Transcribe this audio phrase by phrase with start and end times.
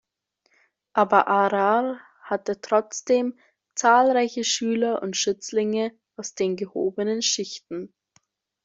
[0.93, 3.37] Aber Ahrar hatte trotzdem
[3.75, 7.93] zahlreiche Schüler und Schützlinge aus den gehobenen Schichten.